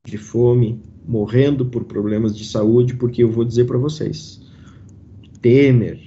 [0.07, 4.41] de fome, morrendo por problemas de saúde, porque eu vou dizer para vocês,
[5.41, 5.99] Temer,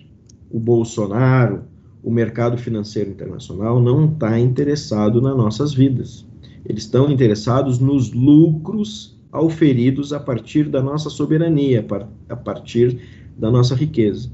[0.49, 1.63] o Bolsonaro,
[2.03, 6.25] o mercado financeiro internacional não está interessado nas nossas vidas.
[6.65, 11.85] Eles estão interessados nos lucros auferidos a partir da nossa soberania,
[12.27, 12.99] a partir
[13.37, 14.29] da nossa riqueza.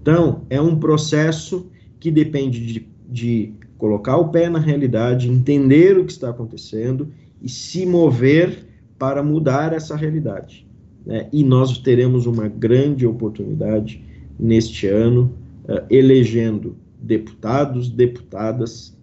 [0.00, 6.04] Então, é um processo que depende de, de colocar o pé na realidade, entender o
[6.04, 7.08] que está acontecendo
[7.42, 8.66] e se mover
[8.98, 10.66] para mudar essa realidade.
[11.04, 11.28] Né?
[11.32, 14.04] E nós teremos uma grande oportunidade
[14.40, 15.32] neste ano,
[15.64, 18.96] uh, elegendo deputados, deputadas,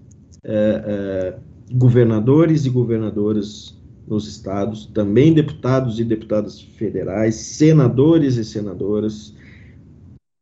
[0.44, 1.40] uh,
[1.72, 9.36] governadores e governadoras nos estados, também deputados e deputadas federais, senadores e senadoras,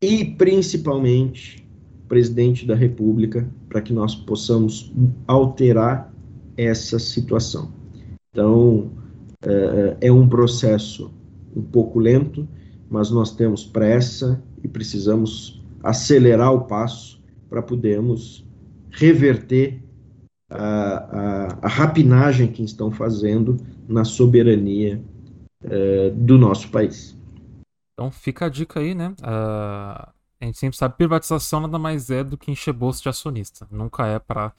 [0.01, 1.65] e principalmente
[2.07, 4.93] presidente da República, para que nós possamos
[5.27, 6.13] alterar
[6.55, 7.71] essa situação.
[8.31, 8.91] Então,
[9.99, 11.11] é um processo
[11.55, 12.47] um pouco lento,
[12.87, 18.43] mas nós temos pressa e precisamos acelerar o passo para podermos
[18.89, 19.81] reverter
[20.49, 25.01] a, a, a rapinagem que estão fazendo na soberania
[25.63, 27.15] uh, do nosso país.
[27.93, 29.13] Então fica a dica aí, né?
[29.21, 30.09] Uh,
[30.41, 33.67] a gente sempre sabe privatização nada mais é do que encher bolso de acionista.
[33.71, 34.51] Nunca é para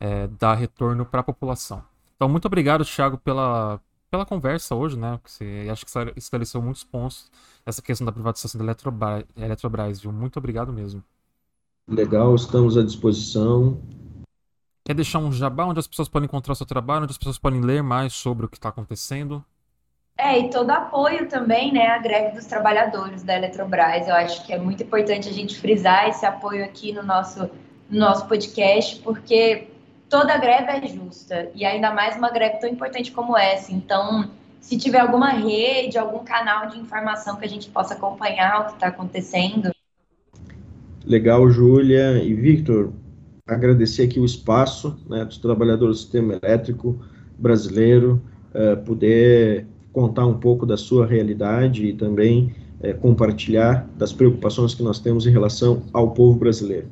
[0.00, 1.82] é, dar retorno para a população.
[2.16, 5.18] Então muito obrigado, Thiago, pela, pela conversa hoje, né?
[5.24, 7.30] Você acho que esclareceu muitos pontos
[7.64, 10.12] essa questão da privatização da Eletrobras, Eletrobras viu?
[10.12, 11.02] Muito obrigado mesmo.
[11.88, 13.80] Legal, estamos à disposição.
[14.84, 17.38] Quer deixar um jabá onde as pessoas podem encontrar o seu trabalho, onde as pessoas
[17.38, 19.44] podem ler mais sobre o que está acontecendo?
[20.16, 24.06] É, e todo apoio também, né, à greve dos trabalhadores da Eletrobras.
[24.06, 27.48] Eu acho que é muito importante a gente frisar esse apoio aqui no nosso,
[27.88, 29.69] no nosso podcast, porque
[30.10, 33.72] toda greve é justa, e ainda mais uma greve tão importante como essa.
[33.72, 34.28] Então,
[34.60, 38.72] se tiver alguma rede, algum canal de informação que a gente possa acompanhar o que
[38.72, 39.70] está acontecendo.
[41.06, 42.92] Legal, Júlia e Victor
[43.46, 47.00] agradecer aqui o espaço né, dos trabalhadores do sistema elétrico
[47.38, 48.20] brasileiro,
[48.54, 54.82] uh, poder contar um pouco da sua realidade e também uh, compartilhar das preocupações que
[54.82, 56.86] nós temos em relação ao povo brasileiro.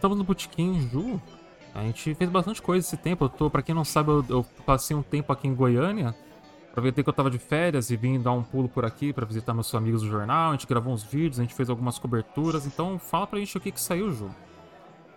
[0.00, 1.20] Estamos no Botequim Ju.
[1.74, 3.26] A gente fez bastante coisa esse tempo.
[3.26, 6.14] Eu tô, pra quem não sabe, eu, eu passei um tempo aqui em Goiânia.
[6.70, 9.52] Aproveitei que eu tava de férias e vim dar um pulo por aqui para visitar
[9.52, 10.50] meus amigos do jornal.
[10.50, 12.66] A gente gravou uns vídeos, a gente fez algumas coberturas.
[12.66, 14.30] Então fala pra gente o que, que saiu, Ju.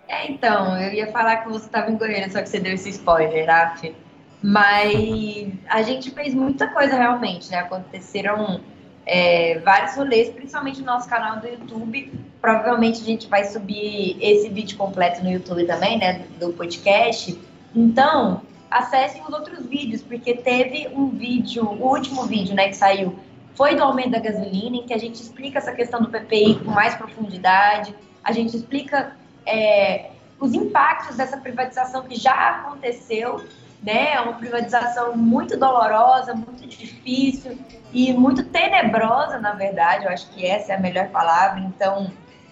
[0.08, 2.90] É, então, eu ia falar que você tava em Goiânia, só que você deu esse
[2.90, 3.96] spoiler, Raf.
[4.44, 7.60] Mas a gente fez muita coisa realmente, né?
[7.60, 8.60] Aconteceram
[9.06, 12.12] é, vários rolês, principalmente no nosso canal do YouTube.
[12.42, 17.40] Provavelmente a gente vai subir esse vídeo completo no YouTube também, né, do, podcast.
[17.76, 23.18] Então, acessem os outros vídeos, porque teve um vídeo, o último vídeo, né, que saiu,
[23.56, 26.72] foi do aumento da gasolina, em que a gente explica essa questão do PPI com
[26.72, 27.94] mais profundidade,
[28.24, 33.44] a gente explica é, os impactos dessa privatização que já aconteceu,
[33.84, 34.14] né?
[34.14, 37.58] É uma privatização muito dolorosa, muito difícil
[37.92, 40.06] e muito tenebrosa, na verdade.
[40.06, 41.60] Eu acho que essa é a melhor palavra.
[41.60, 42.12] Então,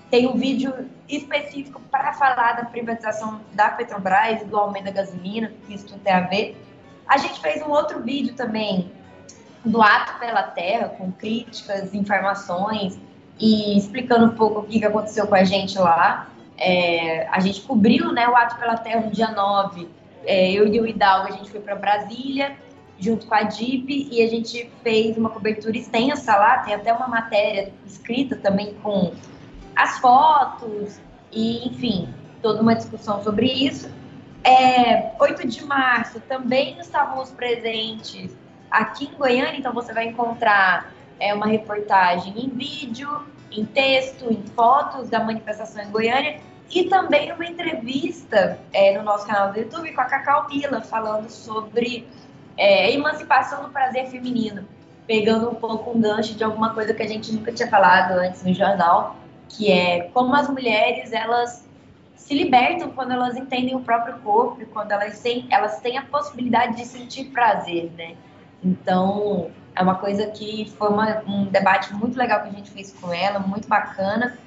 [0.09, 5.73] tem um vídeo específico para falar da privatização da Petrobras, do aumento da gasolina, que
[5.73, 6.61] isso tudo tem a ver.
[7.07, 8.91] A gente fez um outro vídeo também
[9.63, 12.99] do Ato pela Terra, com críticas, informações
[13.39, 16.27] e explicando um pouco o que aconteceu com a gente lá.
[16.57, 19.87] É, a gente cobriu né, o Ato pela Terra no dia 9.
[20.25, 22.55] É, eu e o Hidalgo, a gente foi para Brasília,
[22.99, 26.59] junto com a DIP, e a gente fez uma cobertura extensa lá.
[26.59, 29.13] Tem até uma matéria escrita também com
[29.75, 30.99] as fotos,
[31.31, 33.89] e enfim, toda uma discussão sobre isso.
[34.43, 38.35] É, 8 de março também estávamos presentes
[38.69, 44.41] aqui em Goiânia, então você vai encontrar é, uma reportagem em vídeo, em texto, em
[44.55, 46.39] fotos da manifestação em Goiânia
[46.73, 51.29] e também uma entrevista é, no nosso canal do YouTube com a Cacau Mila, falando
[51.29, 52.07] sobre
[52.57, 54.65] é, emancipação do prazer feminino,
[55.05, 58.43] pegando um pouco um gancho de alguma coisa que a gente nunca tinha falado antes
[58.43, 59.17] no jornal,
[59.49, 61.67] que é como as mulheres elas
[62.15, 66.77] se libertam quando elas entendem o próprio corpo quando elas têm, elas têm a possibilidade
[66.77, 68.15] de sentir prazer, né?
[68.63, 72.93] Então, é uma coisa que foi uma, um debate muito legal que a gente fez
[72.93, 74.37] com ela, muito bacana.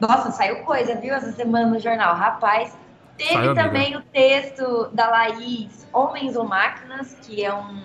[0.00, 2.14] Nossa, saiu coisa, viu, essa semana no jornal.
[2.14, 2.76] Rapaz,
[3.16, 3.98] teve saiu, também amiga.
[3.98, 7.82] o texto da Laís, Homens ou Máquinas, que é um,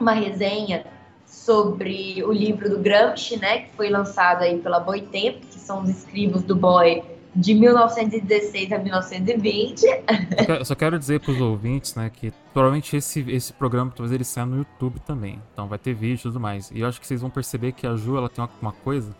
[0.00, 0.84] uma resenha
[1.24, 5.90] sobre o livro do Gramsci, né, que foi lançado aí pela Boitempo, que são os
[5.90, 7.02] escribos do Boy
[7.36, 9.84] de 1916 a 1920.
[10.48, 14.24] Eu só quero dizer para os ouvintes, né, que provavelmente esse, esse programa talvez ele
[14.24, 15.40] saia no YouTube também.
[15.52, 16.70] Então vai ter vídeo e tudo mais.
[16.70, 19.14] E eu acho que vocês vão perceber que a Ju ela tem uma, uma coisa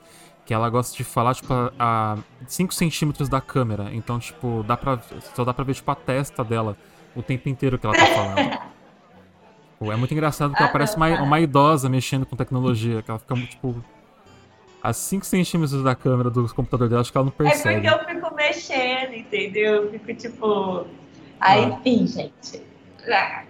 [0.48, 3.90] que ela gosta de falar, tipo, a 5 centímetros da câmera.
[3.92, 4.98] Então, tipo, dá pra,
[5.34, 6.74] só dá pra ver, tipo, a testa dela
[7.14, 9.92] o tempo inteiro que ela tá falando.
[9.92, 13.34] é muito engraçado porque ela parece uma, uma idosa mexendo com tecnologia, que ela fica,
[13.34, 13.84] tipo,
[14.82, 17.86] a 5 centímetros da câmera do computador dela, acho que ela não percebe.
[17.86, 19.84] É porque eu fico mexendo, entendeu?
[19.84, 20.86] Eu fico tipo.
[21.40, 21.68] Aí, ah.
[21.68, 22.62] enfim, gente.
[23.06, 23.44] Ah,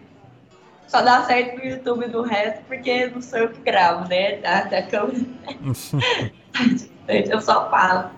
[0.89, 4.39] só dá certo no YouTube do resto, porque não sou eu que gravo, né?
[4.39, 5.24] Da, da câmera.
[7.07, 8.11] eu só falo.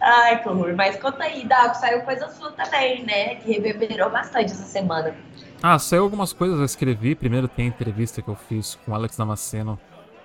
[0.00, 0.74] Ai, que horror.
[0.76, 3.36] Mas conta aí, Dago, saiu coisa sua também, né?
[3.36, 5.14] Que reverberou bastante essa semana.
[5.62, 7.14] Ah, saiu algumas coisas, eu escrevi.
[7.14, 9.78] Primeiro tem a entrevista que eu fiz com o Alex Damasceno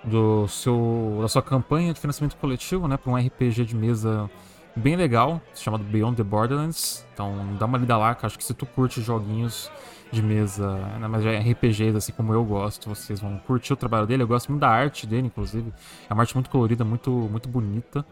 [0.04, 4.30] do seu, da sua campanha de financiamento coletivo, né, para um RPG de mesa
[4.76, 7.06] bem legal, chamado Beyond the Borderlands.
[7.14, 9.70] Então dá uma lida lá, que acho que se tu curte joguinhos
[10.10, 14.06] de mesa, né, mas é RPGs assim como eu gosto, vocês vão curtir o trabalho
[14.06, 14.22] dele.
[14.22, 15.72] Eu gosto muito da arte dele, inclusive.
[16.08, 18.04] É uma arte muito colorida, muito, muito bonita.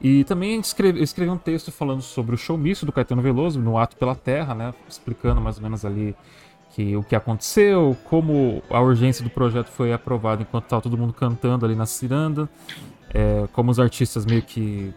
[0.00, 3.78] E também escrevi, eu escrevi um texto falando sobre o showmício do Caetano Veloso, no
[3.78, 4.74] Ato pela Terra, né?
[4.88, 6.14] Explicando mais ou menos ali
[6.74, 11.12] que o que aconteceu, como a urgência do projeto foi aprovada enquanto estava todo mundo
[11.12, 12.48] cantando ali na ciranda,
[13.12, 14.92] é, como os artistas meio que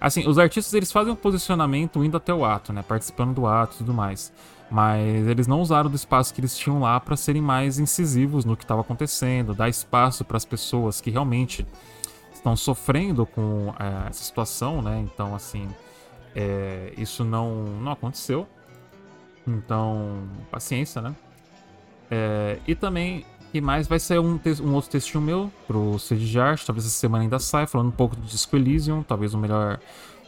[0.00, 3.74] assim, os artistas eles fazem um posicionamento indo até o ato, né, participando do ato
[3.74, 4.32] e tudo mais,
[4.70, 8.56] mas eles não usaram do espaço que eles tinham lá para serem mais incisivos no
[8.56, 11.66] que estava acontecendo, dar espaço para as pessoas que realmente
[12.32, 15.00] estão sofrendo com é, essa situação, né?
[15.00, 15.68] Então, assim,
[16.34, 18.46] é, isso não, não aconteceu.
[19.46, 21.14] Então, paciência, né?
[22.10, 25.96] É, e também, e mais, vai ser um, um outro textinho meu pro
[26.40, 29.78] arte, talvez essa semana ainda saia, falando um pouco do Disco Elysium, talvez um melhor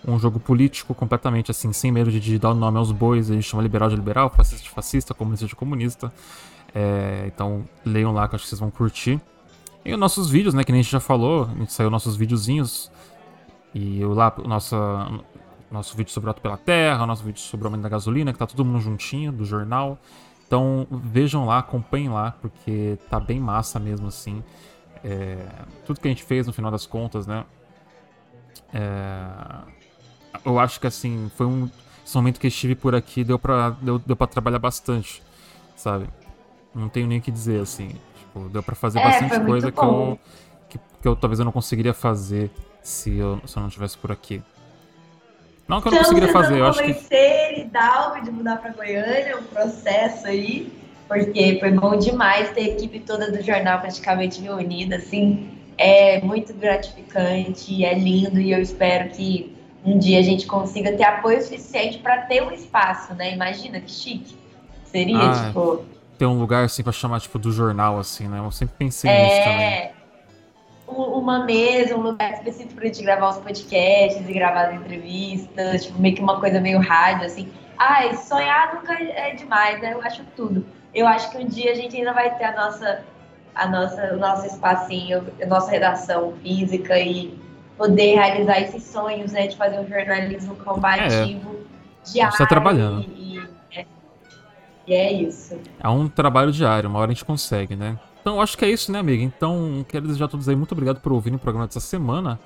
[0.07, 3.63] um jogo político completamente assim, sem medo de dar o nome aos bois, gente chama
[3.63, 6.13] liberal de liberal, fascista de fascista, comunista de comunista.
[6.75, 9.21] É, então leiam lá que eu acho que vocês vão curtir.
[9.85, 12.17] E os nossos vídeos, né, que nem a gente já falou, a gente saiu nossos
[12.17, 12.91] videozinhos.
[13.75, 15.09] E eu lá, nossa,
[15.71, 18.39] nosso vídeo sobre o Auto pela Terra, nosso vídeo sobre o aumento da gasolina, que
[18.39, 19.99] tá todo mundo juntinho do jornal.
[20.47, 24.43] Então vejam lá, acompanhem lá, porque tá bem massa mesmo assim.
[25.05, 25.47] É,
[25.87, 27.45] tudo que a gente fez no final das contas, né?
[28.73, 29.78] É,
[30.45, 31.69] eu acho que assim, foi um.
[32.05, 35.23] Esse momento que eu estive por aqui deu pra, deu, deu pra trabalhar bastante,
[35.77, 36.09] sabe?
[36.75, 37.91] Não tenho nem o que dizer, assim.
[38.19, 40.19] Tipo, deu pra fazer é, bastante coisa que eu,
[40.69, 42.51] que, que, eu talvez eu não conseguiria fazer
[42.83, 44.43] se eu, se eu não estivesse por aqui.
[45.67, 46.95] Não que eu não conseguiria fazer, eu acho que...
[46.95, 50.73] convencer Hidalgo de mudar para Goiânia, um processo aí,
[51.07, 56.55] porque foi bom demais ter a equipe toda do jornal praticamente reunida, assim, é muito
[56.55, 61.99] gratificante, é lindo e eu espero que um dia a gente consiga ter apoio suficiente
[61.99, 63.33] para ter um espaço, né?
[63.33, 64.37] Imagina que chique.
[64.85, 65.85] Seria, ah, tipo.
[66.19, 68.39] Ter um lugar assim para chamar, tipo, do jornal, assim, né?
[68.39, 69.25] Eu sempre pensei é...
[69.25, 69.99] nisso também
[70.89, 76.01] uma mesa, um lugar específico pra gente gravar os podcasts e gravar as entrevistas, tipo,
[76.01, 77.53] meio que uma coisa meio rádio, assim.
[77.77, 79.93] Ai, sonhar nunca é demais, né?
[79.93, 80.67] Eu acho tudo.
[80.95, 83.05] Eu acho que um dia a gente ainda vai ter a nossa,
[83.55, 87.39] a nossa, o nosso espacinho, a nossa redação física e
[87.79, 89.47] poder realizar esses sonhos, né?
[89.47, 92.11] De fazer um jornalismo combativo é.
[92.11, 92.37] diário.
[92.37, 93.07] Você tá trabalhando.
[93.17, 93.39] E,
[93.75, 93.87] é,
[94.87, 95.59] e é isso.
[95.81, 97.99] É um trabalho diário, uma hora a gente consegue, né?
[98.21, 99.23] Então, acho que é isso, né, amiga?
[99.23, 102.39] Então, quero desejar a todos aí muito obrigado por ouvirem o programa dessa semana.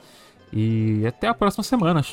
[0.53, 2.05] E até a próxima semana.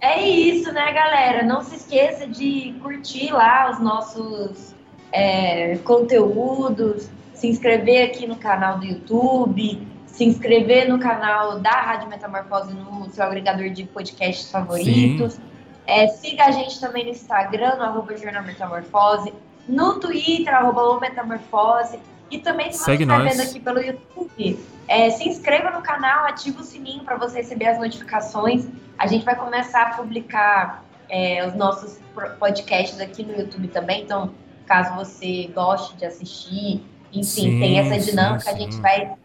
[0.00, 1.42] É isso, né, galera?
[1.42, 4.74] Não se esqueça de curtir lá os nossos
[5.10, 12.08] é, conteúdos, se inscrever aqui no canal do YouTube, se inscrever no canal da Rádio
[12.08, 15.38] Metamorfose no seu agregador de podcasts favoritos.
[15.86, 19.34] É, siga a gente também no Instagram, no arroba Jornal Metamorfose
[19.66, 21.98] no Twitter, arroba Metamorfose.
[22.30, 26.60] E também, se você está vendo aqui pelo YouTube, é, se inscreva no canal, ative
[26.60, 28.66] o sininho para você receber as notificações.
[28.96, 31.98] A gente vai começar a publicar é, os nossos
[32.38, 34.02] podcasts aqui no YouTube também.
[34.02, 34.32] Então,
[34.64, 38.56] caso você goste de assistir, enfim, sim, tem essa dinâmica, sim, sim.
[38.56, 39.16] a gente vai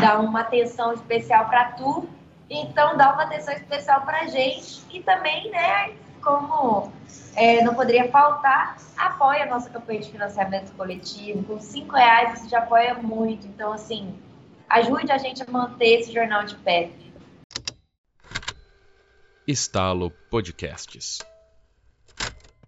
[0.00, 2.08] dar uma atenção especial para tu.
[2.48, 4.82] Então, dá uma atenção especial para a gente.
[4.92, 6.92] E também, né, como
[7.36, 11.42] é, não poderia faltar, apoie a nossa campanha de financiamento coletivo.
[11.44, 13.46] Com cinco reais você já apoia muito.
[13.46, 14.14] Então, assim,
[14.68, 16.90] ajude a gente a manter esse jornal de pé.
[19.46, 21.18] Estalo Podcasts.